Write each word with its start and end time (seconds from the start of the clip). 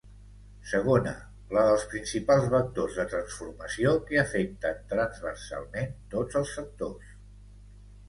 Segona, 0.69 1.11
la 1.57 1.65
dels 1.67 1.85
principals 1.91 2.49
vectors 2.55 2.97
de 3.01 3.07
transformació 3.13 3.95
que 4.09 4.21
afecten 4.25 4.83
transversalment 4.97 5.97
tots 6.17 6.45
els 6.45 6.59
sectors. 6.61 7.17